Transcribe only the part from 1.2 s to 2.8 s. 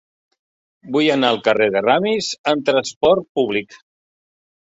al carrer de Ramis amb